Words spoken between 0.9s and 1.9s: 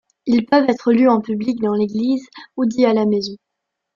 lus en public dans